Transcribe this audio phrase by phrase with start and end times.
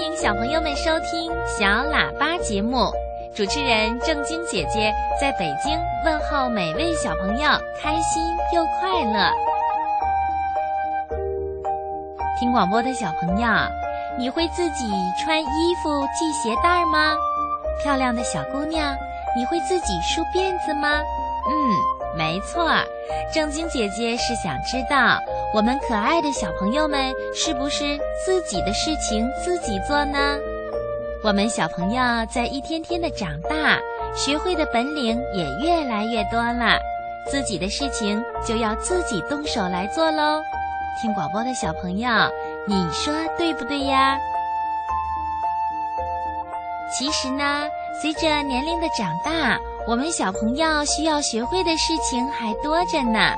[0.00, 2.90] 欢迎小朋友们收听小喇叭节目，
[3.34, 4.90] 主持人正晶姐姐
[5.20, 8.22] 在北京问候每位小朋友，开心
[8.54, 9.30] 又快乐。
[12.38, 13.46] 听广播的小朋友，
[14.18, 14.90] 你会自己
[15.22, 17.14] 穿衣服、系鞋带吗？
[17.82, 18.96] 漂亮的小姑娘，
[19.36, 20.98] 你会自己梳辫子吗？
[21.46, 22.72] 嗯，没错，
[23.34, 25.18] 正晶姐姐是想知道。
[25.52, 30.38] 我们可爱的小朋友们，是不是自己的事情自己做呢？
[31.24, 33.76] 我们小朋友在一天天的长大，
[34.14, 36.78] 学会的本领也越来越多了，
[37.28, 40.40] 自己的事情就要自己动手来做喽。
[41.02, 42.08] 听广播的小朋友，
[42.68, 44.16] 你说对不对呀？
[46.96, 47.66] 其实呢，
[48.00, 53.34] 随着年龄的长大，我们小朋友需要学会的事情还多着呢。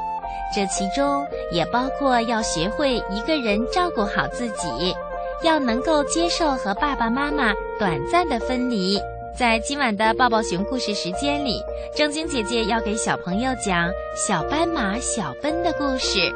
[0.54, 4.94] 这其中也包括要学会一个人照顾好自己，
[5.42, 9.00] 要能够接受和爸爸妈妈短暂的分离。
[9.34, 11.62] 在今晚的抱抱熊故事时间里，
[11.96, 16.30] 正晶姐姐要给小朋友讲小斑马小奔的故事。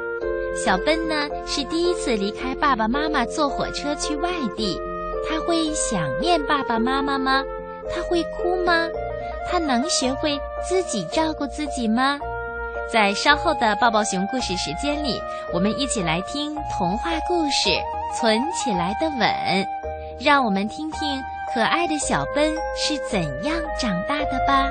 [0.65, 4.81] 小奔呢是第一次离开爸爸妈妈坐火车去外地，
[5.29, 7.45] 他会想念爸爸妈妈吗？
[7.95, 8.89] 他会哭吗？
[9.49, 12.19] 他能学会自己照顾自己吗？
[12.93, 15.21] 在稍后的抱抱熊故事时间里，
[15.53, 17.69] 我们一起来听童话故事
[18.17, 19.21] 《存起来的吻》，
[20.21, 24.71] 让我们听听可爱的小奔是怎样长大的吧。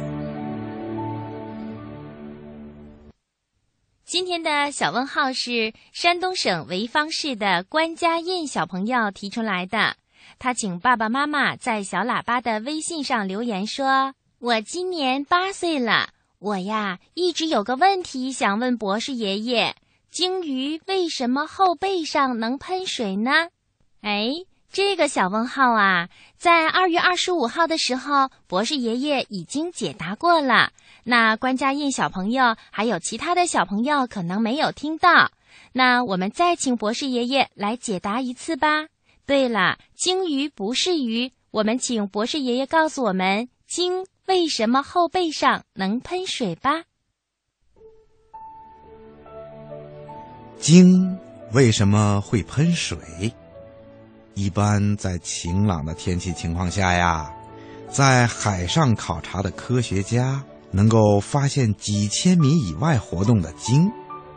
[4.11, 9.95] 今天的小问号是山东省潍坊市的关家印小朋友提出来的，
[10.37, 16.09] 他请爸爸妈妈在小喇叭的微信上留言说：“我今年八岁了，
[16.39, 19.77] 我呀一直有个问题想问博士爷爷。”
[20.11, 23.31] 鲸鱼为什么后背上能喷水呢？
[24.01, 24.33] 哎，
[24.69, 30.73] 这个小问号啊，在二月二十五号的时候，博士爷爷已经解答过了。
[31.03, 35.31] 那关家印小朋友还有其他的小朋友可能没有听到，
[35.73, 38.87] 那我们再请博士爷爷来解答一次吧。
[39.25, 46.83] 对了，鲸鱼不是鱼，我们请博士爷爷告诉我们，鲸为什么后背上能喷水吧。
[50.57, 51.17] 鲸
[51.53, 52.97] 为什么会喷水？
[54.33, 57.33] 一般在晴朗的天气情况下呀，
[57.89, 63.91] 在海上考察的科学家能够发现几千米以外活动的鲸，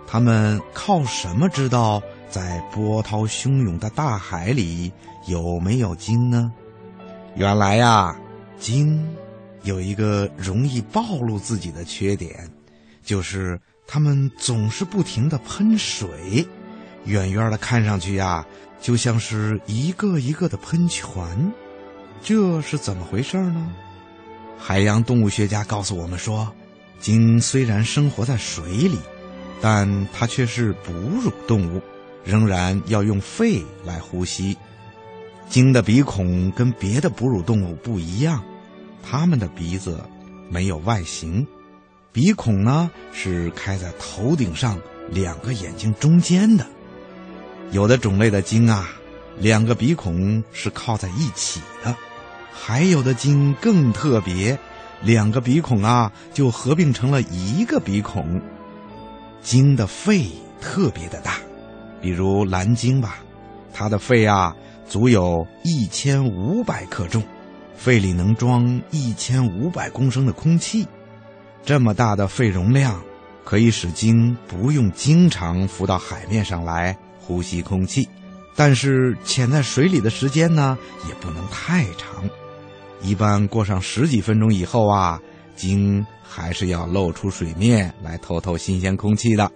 [0.06, 4.92] 他们靠什么知道在波涛汹涌的大海里
[5.26, 6.52] 有没有鲸呢？
[7.36, 8.14] 原来呀，
[8.58, 9.02] 鲸
[9.62, 12.50] 有一个容易暴露自己的缺点，
[13.02, 13.60] 就是。
[13.86, 16.48] 它们总是不停的喷水，
[17.04, 18.42] 远远的看上去呀，
[18.81, 21.12] 就像是一个一个的喷泉，
[22.22, 23.70] 这是怎么回事呢？
[24.58, 26.50] 海洋动物学家告诉我们说，
[26.98, 28.98] 鲸虽然生活在水里，
[29.60, 31.82] 但它却是哺乳动物，
[32.24, 34.56] 仍然要用肺来呼吸。
[35.48, 38.42] 鲸的鼻孔跟别的哺乳动物不一样，
[39.02, 40.00] 它们的鼻子
[40.48, 41.46] 没有外形，
[42.10, 44.80] 鼻孔呢是开在头顶上
[45.10, 46.66] 两个眼睛中间的。
[47.70, 48.88] 有的种类的鲸啊，
[49.38, 51.94] 两个鼻孔是靠在一起的，
[52.54, 54.58] 还有的鲸更特别。
[55.02, 58.40] 两个鼻孔啊，就合并成了一个鼻孔。
[59.42, 60.26] 鲸的肺
[60.62, 61.34] 特别的大，
[62.00, 63.18] 比如蓝鲸吧，
[63.74, 64.56] 它的肺啊
[64.88, 67.22] 足有一千五百克重，
[67.76, 70.86] 肺里能装一千五百公升的空气。
[71.66, 73.02] 这么大的肺容量，
[73.44, 78.08] 可以使鲸不用经常浮到海面上来呼吸空气，
[78.56, 80.78] 但是潜在水里的时间呢，
[81.08, 82.24] 也不能太长。
[83.04, 85.20] 一般过上十几分钟以后啊，
[85.54, 89.52] 鲸还是要露出水面来透透新鲜空气的。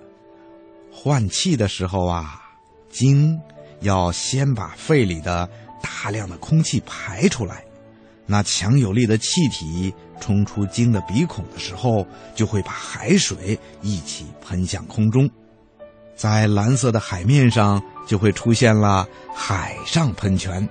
[0.93, 2.43] 换气的时候啊，
[2.91, 3.41] 鲸
[3.81, 5.49] 要先把肺里的
[5.83, 7.65] 大量的空气排出来，
[8.27, 15.29] 那强有力的气体冲出鲸的鼻孔的时候，就会把海水一起喷向空中，
[16.15, 20.69] 在蓝色的海面上就会出现了海上喷泉。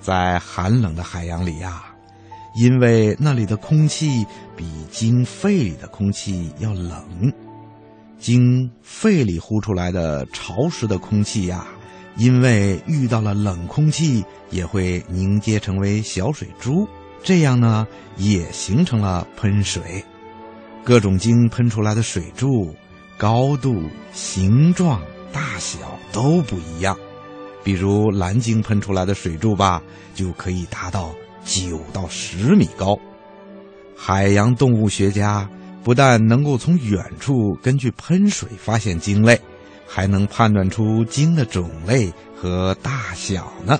[0.00, 1.84] 在寒冷的海洋里呀，
[2.54, 7.32] 因为那里的空气比鲸肺里的空气要冷，
[8.18, 11.66] 鲸肺里呼出来的潮湿的空气呀，
[12.16, 16.88] 因为遇到了冷空气，也会凝结成为小水珠，
[17.22, 17.86] 这样呢，
[18.16, 20.04] 也形成了喷水。
[20.84, 22.74] 各种鲸喷出来的水柱，
[23.18, 25.02] 高度、形状、
[25.32, 25.78] 大小
[26.12, 26.96] 都不一样。
[27.68, 29.82] 比如蓝鲸喷出来的水柱吧，
[30.14, 32.98] 就可以达到九到十米高。
[33.94, 35.46] 海洋动物学家
[35.84, 39.38] 不但能够从远处根据喷水发现鲸类，
[39.86, 43.78] 还能判断出鲸的种类和大小呢。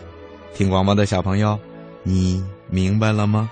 [0.54, 1.58] 听广播的小朋友，
[2.02, 3.48] 你明白了吗？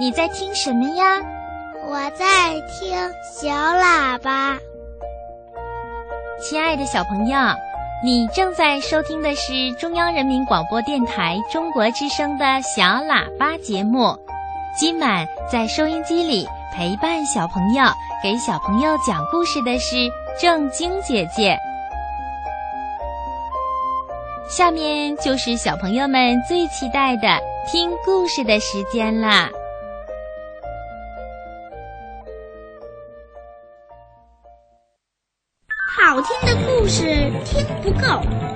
[0.00, 1.20] 你在听什么呀？
[1.86, 2.26] 我在
[2.68, 4.58] 听小喇叭。
[6.40, 7.38] 亲爱的小朋友，
[8.02, 14.16] 你正在收听的是中央人民广播电台中国之声的小喇叭节目。
[14.76, 17.84] 今晚在收音机里陪伴小朋友、
[18.22, 20.10] 给小朋友讲故事的是
[20.40, 21.56] 正晶姐姐。
[24.48, 27.38] 下面就是小朋友们最期待的
[27.70, 29.50] 听故事的时间啦。
[35.94, 37.04] 好听的故事
[37.44, 38.06] 听不够，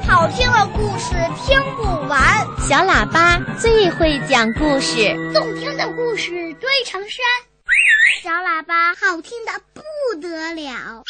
[0.07, 1.15] 好听的故事
[1.45, 2.19] 听不完。
[2.67, 7.23] 小喇叭最会讲故事，动听的故事堆成山。
[8.23, 9.83] 小喇叭好听的不
[10.23, 11.05] 得了。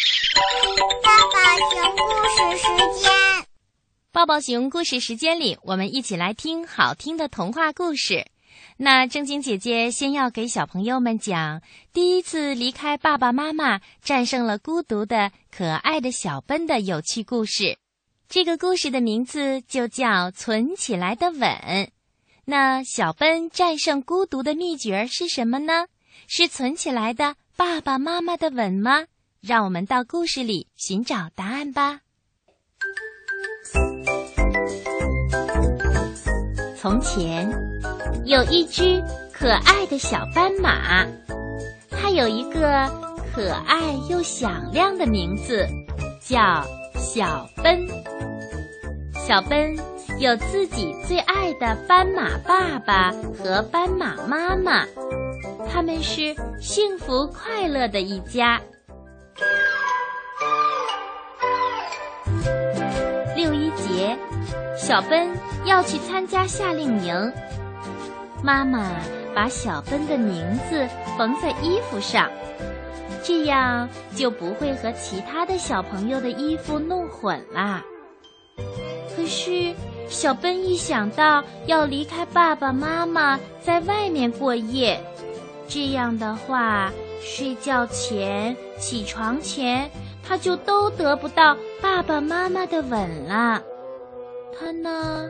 [1.05, 3.13] 爸爸讲故事时间，
[4.13, 8.27] 抱抱熊故事时间里，我们一起来听好听的童话故事。
[8.77, 11.63] 那正经姐姐先要给小朋友们讲
[11.95, 17.79] 第一次离开爸爸妈妈、战胜了孤独的可爱的小奔的有趣故事。
[18.29, 21.41] 这个故事的名字就叫《存起来的吻》。
[22.45, 25.87] 那小奔战胜孤独的秘诀是什么呢？
[26.29, 29.07] 是存起来的爸爸妈妈的吻吗？
[29.41, 32.01] 让我们到故事里寻找答案吧。
[36.83, 37.49] 从前。
[38.25, 39.01] 有一只
[39.33, 41.07] 可爱的小斑马，
[41.89, 42.91] 它有一个
[43.33, 45.65] 可爱又响亮的名字，
[46.21, 47.87] 叫小奔。
[49.15, 49.77] 小奔
[50.19, 54.85] 有自己最爱的斑马爸爸和斑马妈妈，
[55.71, 58.61] 他们是幸福快乐的一家。
[63.37, 64.19] 六一节，
[64.77, 65.29] 小奔
[65.65, 67.33] 要去参加夏令营，
[68.43, 68.91] 妈妈
[69.35, 72.31] 把小奔的名字缝在衣服上，
[73.23, 77.83] 这样就不会和其他的小朋友的衣服弄混啦。
[79.15, 79.75] 可是，
[80.09, 84.99] 小奔一想到要离开爸爸妈妈，在外面过夜，
[85.69, 89.91] 这样的话，睡觉前、起床前，
[90.27, 93.63] 他就都得不到爸爸妈妈的吻了。
[94.59, 95.29] 他呢，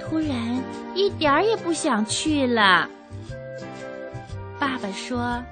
[0.00, 0.62] 突然
[0.94, 2.88] 一点儿也不想去了。
[4.58, 5.42] 爸爸说：“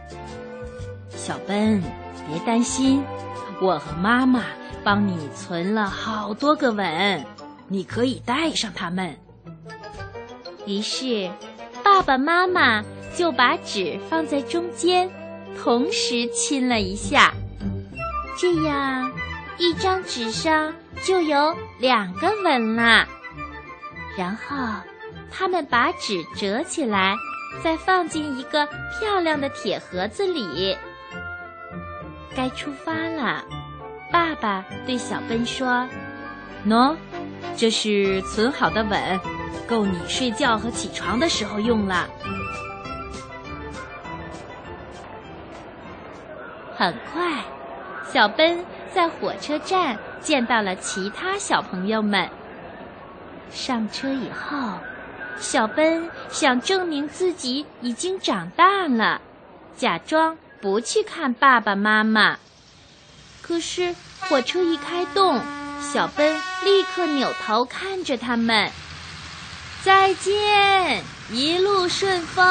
[1.10, 1.82] 小奔，
[2.28, 3.02] 别担心，
[3.60, 4.44] 我和妈妈
[4.82, 7.24] 帮你存了好多个吻。”
[7.72, 9.16] 你可以带上它们。
[10.66, 11.30] 于是，
[11.84, 12.82] 爸爸妈妈
[13.14, 15.08] 就把纸放在中间，
[15.62, 17.32] 同时亲了一下。
[18.36, 19.12] 这样，
[19.56, 20.74] 一张纸上
[21.04, 23.07] 就有两个吻啦。
[24.16, 24.57] 然后，
[25.30, 27.14] 他们把纸折起来，
[27.62, 28.66] 再放进一个
[28.99, 30.76] 漂亮的铁盒子里。
[32.37, 33.45] 该出发了，
[34.12, 35.88] 爸爸对小奔说
[36.66, 36.97] ：“喏。”
[37.57, 39.21] 这是存好的吻，
[39.66, 42.09] 够你睡觉和起床的时候用了。
[46.75, 47.42] 很快，
[48.11, 52.28] 小奔在火车站见到了其他小朋友们。
[53.52, 54.78] 上车以后，
[55.38, 59.20] 小奔想证明自己已经长大了，
[59.76, 62.38] 假装不去看爸爸妈妈。
[63.42, 65.40] 可是火车一开动。
[65.80, 68.70] 小奔立刻扭头看着他们，
[69.82, 72.44] 再见，一路顺风。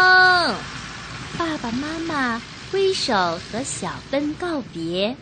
[1.38, 2.42] 爸爸妈妈
[2.72, 5.16] 挥手和小奔告别。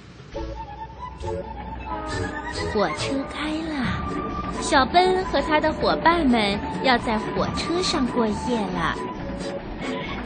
[2.74, 8.96] 火车开了，小奔和他的伙伴们要在火车上过夜了。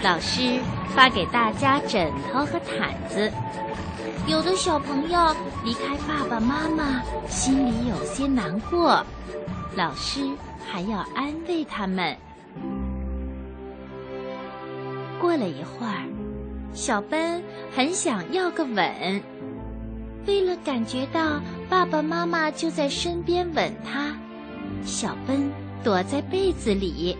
[0.03, 0.60] 老师
[0.95, 3.31] 发给大家枕头和毯子。
[4.27, 9.03] 有的小朋友离开爸爸妈妈，心里有些难过，
[9.75, 10.21] 老师
[10.69, 12.15] 还要安慰他们。
[15.19, 16.07] 过了一会儿，
[16.74, 17.43] 小奔
[17.75, 19.21] 很想要个吻，
[20.27, 24.15] 为了感觉到爸爸妈妈就在身边吻他，
[24.83, 25.51] 小奔
[25.83, 27.17] 躲在被子里，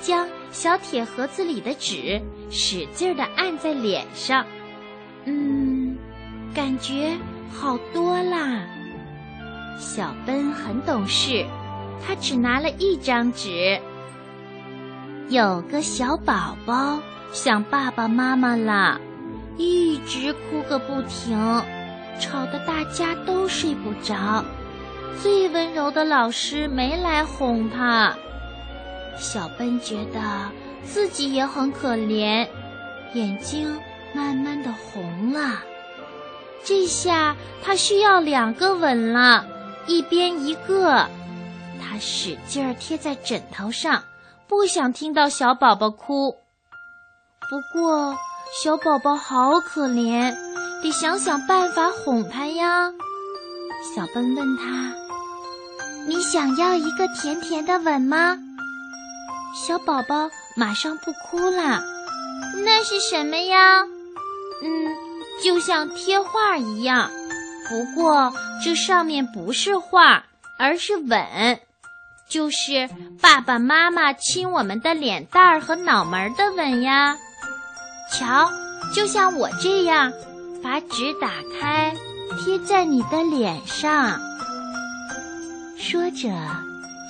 [0.00, 4.44] 将小铁盒子里的纸使劲的按在脸上，
[5.24, 5.96] 嗯。
[6.54, 7.14] 感觉
[7.52, 8.64] 好多啦。
[9.78, 11.44] 小奔很懂事，
[12.02, 13.78] 他只拿了一张纸。
[15.28, 16.98] 有个小宝宝
[17.30, 18.98] 想爸爸妈妈啦，
[19.58, 21.36] 一直哭个不停，
[22.20, 24.44] 吵得大家都睡不着。
[25.22, 28.14] 最温柔的老师没来哄他，
[29.18, 30.20] 小奔觉得
[30.84, 32.46] 自己也很可怜，
[33.14, 33.74] 眼睛
[34.12, 35.62] 慢慢的红了。
[36.64, 39.46] 这下他需要两个吻了，
[39.86, 41.06] 一边一个。
[41.80, 44.02] 他使劲儿贴在枕头上，
[44.46, 46.36] 不想听到小宝宝哭。
[47.48, 48.16] 不过
[48.52, 50.34] 小宝宝好可怜，
[50.82, 52.92] 得想想办法哄他呀。
[53.94, 54.92] 小笨问他
[56.08, 58.38] ：“你想要一个甜甜的吻吗？”
[59.54, 61.82] 小宝宝马上不哭了。
[62.64, 63.82] 那是什么呀？
[64.62, 64.96] 嗯。
[65.44, 67.10] 就像贴画一样，
[67.68, 68.32] 不过
[68.64, 70.24] 这上面不是画，
[70.58, 71.60] 而是吻，
[72.26, 72.88] 就是
[73.20, 77.18] 爸爸妈妈亲我们的脸蛋儿和脑门儿的吻呀。
[78.12, 78.50] 瞧，
[78.94, 80.12] 就像我这样，
[80.62, 81.94] 把纸打开，
[82.38, 84.18] 贴在你的脸上。
[85.78, 86.30] 说着，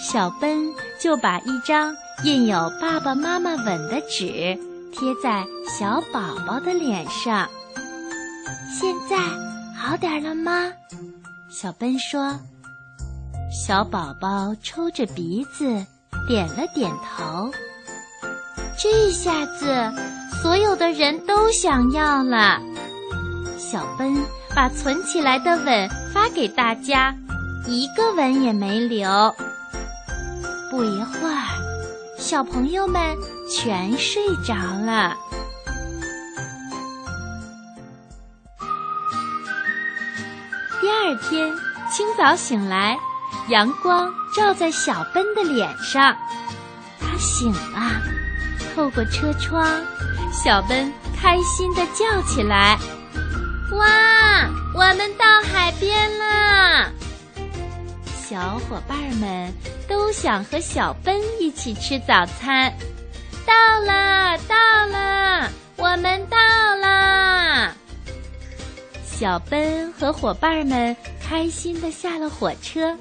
[0.00, 0.68] 小奔
[1.00, 4.58] 就把一张印有爸爸妈妈吻的纸
[4.92, 7.48] 贴在小宝宝的脸上。
[8.78, 9.16] 现在
[9.76, 10.72] 好点了吗？
[11.50, 12.34] 小奔说。
[13.50, 15.64] 小宝宝抽着鼻子，
[16.26, 17.50] 点了点头。
[18.76, 19.66] 这下子，
[20.42, 22.60] 所有的人都想要了。
[23.58, 24.16] 小奔
[24.54, 27.14] 把存起来的吻发给大家，
[27.66, 29.34] 一个吻也没留。
[30.70, 31.42] 不一会儿，
[32.18, 33.16] 小朋友们
[33.50, 35.16] 全睡着了。
[40.80, 41.52] 第二天
[41.90, 42.98] 清早醒来，
[43.48, 46.16] 阳光照在小奔的脸上，
[47.00, 47.90] 他醒了。
[48.74, 49.64] 透过车窗，
[50.42, 50.92] 小奔。
[51.18, 52.78] 开心的叫起来
[53.72, 56.90] ：“哇，我们到海边啦！”
[58.14, 59.50] 小伙伴们
[59.88, 62.72] 都想和小奔一起吃早餐。
[63.46, 66.36] 到了，到了，我们到
[66.76, 67.72] 了！
[69.04, 70.94] 小奔和伙伴们
[71.26, 72.94] 开心的下了火车。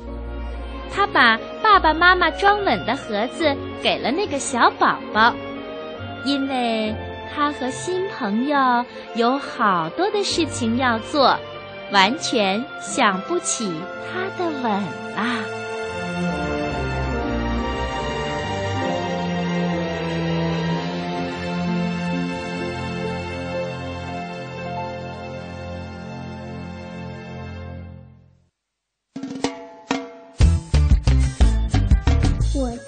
[0.96, 5.34] 他把爸爸妈妈装吻的盒子给了那个小宝宝，
[6.24, 6.96] 因为
[7.34, 11.38] 他和新朋友有好多的事情要做，
[11.92, 13.72] 完全想不起
[14.12, 14.72] 他的吻
[15.16, 15.44] 啦。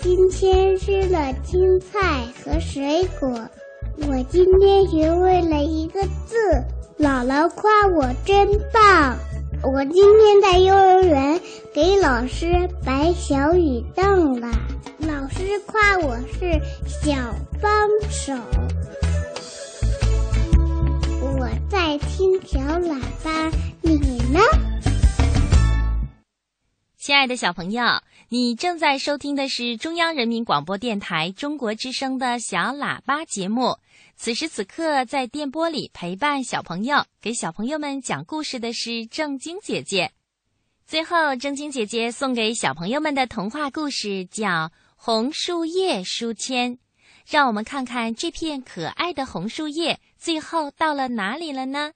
[0.01, 3.29] 今天吃了青菜和水果，
[4.09, 6.37] 我今天学会了一个字，
[6.97, 9.17] 姥姥夸我真棒。
[9.61, 11.41] 我今天在幼儿园
[11.73, 14.47] 给老师摆小雨凳了，
[14.99, 17.13] 老师夸我是小
[17.61, 18.33] 帮手。
[21.21, 23.97] 我在听小喇叭，你
[24.31, 24.39] 呢？
[26.97, 27.83] 亲爱的小朋友。
[28.29, 33.77] 你正在收听的是中央人民广播电台中国之声的小喇叭节目。
[34.17, 40.11] 此时此刻，在电波里陪伴小朋友、给小朋友们讲故事的是正晶姐姐。
[40.87, 44.47] 最后，正晶姐姐送给小朋友们的童话故事叫
[44.95, 46.73] 《红树叶书签》。
[47.27, 51.91] 让我们看看这片可爱的红树叶最后到了哪里了呢？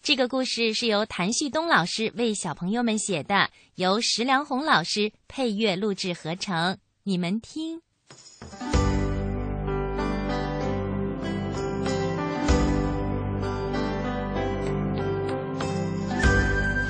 [0.00, 6.78] 这个故事是由谭旭东老师为小朋友们写的，由石良红老师配乐录制合成。
[7.02, 7.82] 你们听，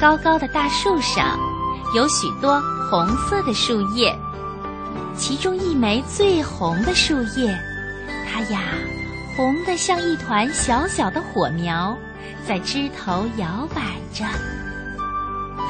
[0.07, 1.37] 高高的大树上
[1.93, 4.17] 有许多红色的树叶，
[5.17, 7.53] 其中一枚最红的树叶，
[8.25, 8.61] 它呀，
[9.37, 11.99] 红的像一团小小的火苗。
[12.47, 13.83] 在枝头摇摆
[14.15, 14.25] 着，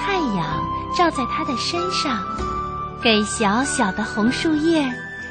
[0.01, 0.63] 太阳
[0.95, 2.23] 照在它的身上，
[3.03, 4.87] 给小小的红树叶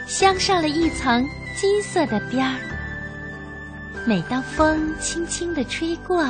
[0.08, 1.24] 镶上了一层
[1.56, 2.56] 金色的边儿。
[4.04, 6.26] 每当风轻轻地吹过，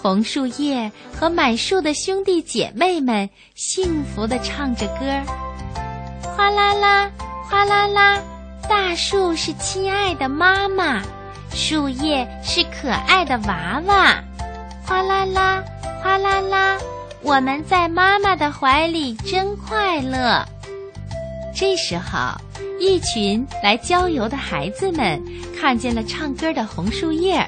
[0.00, 5.24] 红树叶和满树的兄弟姐妹们幸福地唱着歌儿：
[6.36, 7.10] 哗啦啦，
[7.48, 8.20] 哗啦啦，
[8.68, 11.02] 大树是亲爱的妈妈。
[11.52, 14.22] 树叶是可爱的娃娃，
[14.84, 15.64] 哗啦啦，
[16.02, 16.78] 哗啦啦，
[17.22, 20.44] 我们在妈妈的怀里真快乐。
[21.54, 22.38] 这时候，
[22.78, 25.18] 一群来郊游的孩子们
[25.58, 27.44] 看见了唱歌的红树叶，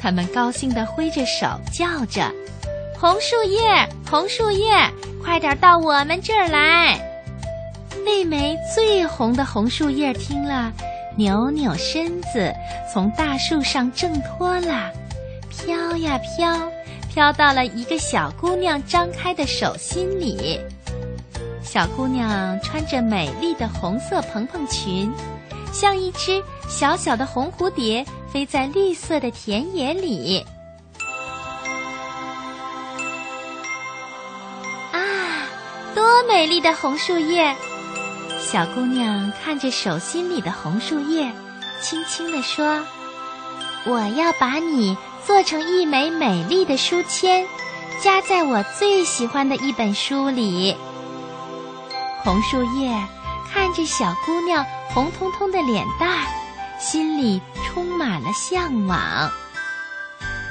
[0.00, 2.30] 他们高兴地挥着手叫着
[2.98, 3.60] ：“红树叶，
[4.08, 4.68] 红树叶，
[5.22, 6.98] 快点到我们这儿来！”
[8.04, 10.72] 那枚最红的红树叶听了。
[11.16, 12.54] 扭扭身子，
[12.94, 14.88] 从大树上挣脱了，
[15.50, 16.56] 飘呀飘，
[17.12, 20.60] 飘到了一个小姑娘张开的手心里。
[21.60, 25.12] 小姑娘穿着美丽的红色蓬蓬裙，
[25.72, 30.44] 像一只小小的红蝴蝶，飞在绿色的田野里。
[34.92, 35.00] 啊，
[35.94, 37.56] 多美丽的红树叶！
[38.40, 41.30] 小姑娘看着手心里的红树叶，
[41.82, 42.82] 轻轻地说
[43.84, 47.46] ：“我要把你做成一枚美丽的书签，
[48.00, 50.76] 夹在我最喜欢的一本书里。”
[52.24, 52.90] 红树叶
[53.52, 54.64] 看着小姑娘
[54.94, 56.24] 红彤彤的脸蛋儿，
[56.78, 59.30] 心里充满了向往。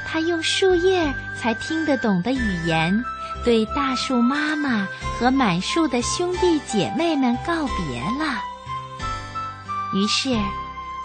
[0.06, 3.04] 他用树叶才听得懂的语言。
[3.46, 4.86] 对大树妈妈
[5.18, 8.42] 和满树的兄弟姐妹们告别了。
[9.94, 10.36] 于是，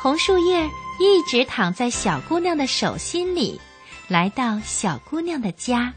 [0.01, 0.65] 红树叶
[0.99, 3.61] 一直躺在小姑娘的手心里，
[4.09, 5.93] 来到小姑娘的家。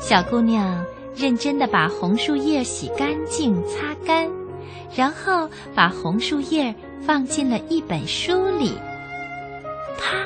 [0.00, 0.82] 小姑娘
[1.14, 4.26] 认真的把红树叶洗干净、擦干，
[4.94, 8.78] 然后把红树叶放进了一本书里。
[9.98, 10.16] 啪，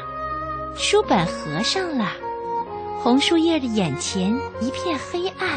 [0.76, 2.12] 书本合上了。
[3.02, 5.48] 红树叶的眼前一片黑暗。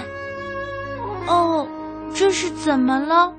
[1.28, 1.68] 哦，
[2.14, 3.34] 这是怎么了？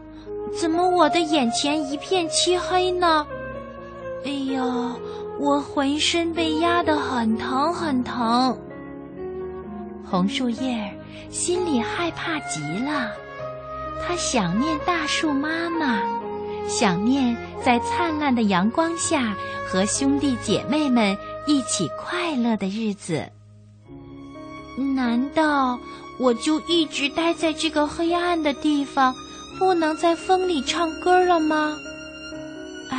[0.59, 3.27] 怎么我的眼前一片漆黑呢？
[4.25, 4.97] 哎呀，
[5.39, 8.57] 我浑身被压得很疼很疼。
[10.09, 10.93] 红树叶
[11.31, 13.11] 心里害怕极了，
[14.05, 16.01] 他想念大树妈妈，
[16.69, 19.35] 想念在灿烂的阳光下
[19.69, 23.25] 和兄弟姐妹们一起快乐的日子。
[24.95, 25.79] 难道
[26.19, 29.15] 我就一直待在这个黑暗的地方，
[29.59, 31.77] 不能在风里唱歌了吗？
[32.91, 32.99] 唉，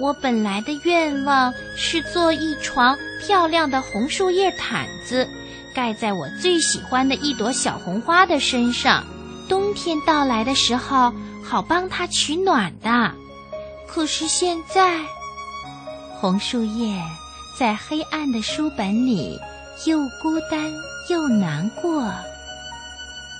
[0.00, 5.28] 我本来的愿望是做一床漂亮的红树叶毯子，
[5.72, 9.04] 盖在我最喜欢的一朵小红花的身上，
[9.48, 13.14] 冬天到来的时候好帮它取暖的。
[13.86, 15.00] 可是现在，
[16.20, 17.00] 红树叶
[17.58, 19.38] 在黑暗的书本里。
[19.86, 20.72] 又孤单
[21.10, 22.08] 又难过，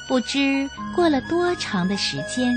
[0.09, 2.53] 不知过了多长的时间，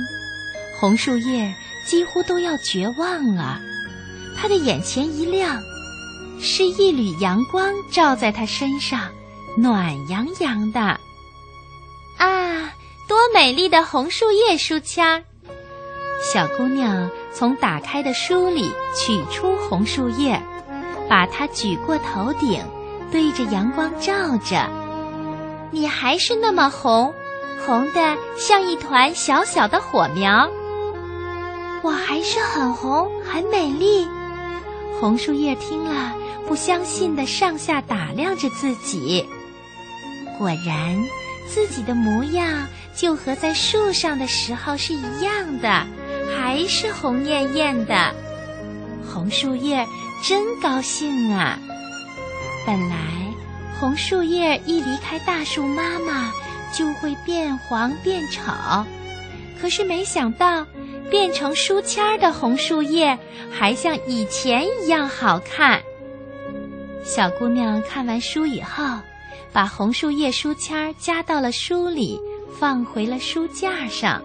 [0.79, 1.53] 红树叶
[1.85, 3.61] 几乎都要绝望了。
[4.35, 5.61] 他的眼前一亮，
[6.41, 9.11] 是一缕阳光照在他身上，
[9.55, 10.79] 暖洋洋的。
[12.17, 12.73] 啊，
[13.07, 15.23] 多美丽的红树叶书签！
[16.21, 20.41] 小姑娘从打开的书里取出红树叶，
[21.07, 22.61] 把它举过头顶。
[23.09, 24.69] 对着阳光照着，
[25.71, 27.13] 你还是那么红，
[27.65, 30.49] 红的像一团小小的火苗。
[31.83, 34.05] 我还是很红，很美丽。
[34.99, 36.13] 红树叶听了，
[36.45, 39.25] 不相信的上下打量着自己。
[40.37, 41.01] 果然，
[41.47, 45.85] 自己的模样就和在树上的时候是一样的，
[46.35, 48.13] 还是红艳艳的。
[49.07, 49.85] 红树叶
[50.23, 51.59] 真高兴啊！
[52.65, 52.97] 本来，
[53.79, 56.33] 红树叶一离开大树妈妈，
[56.73, 58.41] 就会变黄变丑。
[59.61, 60.65] 可是没想到，
[61.09, 63.17] 变成书签儿的红树叶
[63.51, 65.81] 还像以前一样好看。
[67.03, 68.83] 小姑娘看完书以后，
[69.53, 72.19] 把红树叶书签儿夹到了书里，
[72.59, 74.21] 放回了书架上。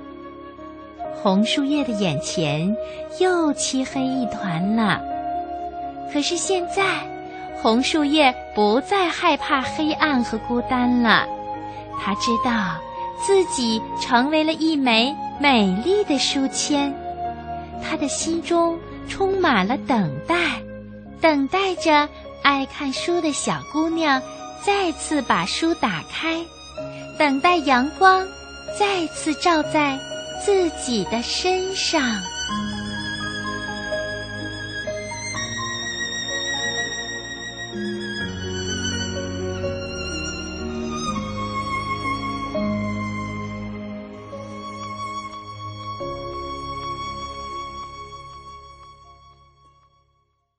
[1.14, 2.74] 红树叶的眼前
[3.20, 5.00] 又漆黑一团了。
[6.12, 6.82] 可是现在。
[7.62, 11.24] 红树叶不再害怕黑暗和孤单了，
[12.00, 12.76] 他知道
[13.24, 16.92] 自己成为了一枚美丽的书签，
[17.80, 18.76] 他的心中
[19.08, 20.60] 充满了等待，
[21.20, 22.08] 等待着
[22.42, 24.20] 爱看书的小姑娘
[24.60, 26.44] 再次把书打开，
[27.22, 28.26] 等待阳光
[28.76, 29.96] 再次照在
[30.44, 32.20] 自己的身上。